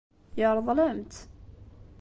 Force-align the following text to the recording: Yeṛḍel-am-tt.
Yeṛḍel-am-tt. 0.39 1.15